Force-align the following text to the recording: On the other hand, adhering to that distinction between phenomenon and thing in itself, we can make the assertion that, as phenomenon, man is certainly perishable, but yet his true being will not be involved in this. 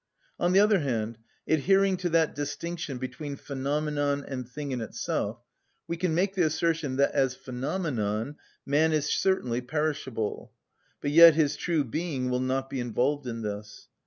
On 0.39 0.51
the 0.51 0.59
other 0.59 0.79
hand, 0.79 1.19
adhering 1.47 1.95
to 1.97 2.09
that 2.09 2.33
distinction 2.33 2.97
between 2.97 3.35
phenomenon 3.35 4.25
and 4.27 4.49
thing 4.49 4.71
in 4.71 4.81
itself, 4.81 5.43
we 5.87 5.95
can 5.95 6.15
make 6.15 6.33
the 6.33 6.41
assertion 6.41 6.95
that, 6.95 7.11
as 7.11 7.35
phenomenon, 7.35 8.37
man 8.65 8.93
is 8.93 9.13
certainly 9.13 9.61
perishable, 9.61 10.53
but 11.01 11.11
yet 11.11 11.35
his 11.35 11.55
true 11.55 11.83
being 11.83 12.31
will 12.31 12.39
not 12.39 12.67
be 12.67 12.79
involved 12.79 13.27
in 13.27 13.43
this. 13.43 13.89